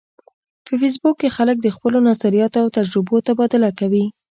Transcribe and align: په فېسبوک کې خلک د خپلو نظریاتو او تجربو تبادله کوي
په 0.65 0.73
فېسبوک 0.79 1.15
کې 1.21 1.33
خلک 1.35 1.57
د 1.61 1.67
خپلو 1.75 1.97
نظریاتو 2.09 2.57
او 2.63 2.67
تجربو 2.77 3.15
تبادله 3.27 3.69
کوي 3.79 4.05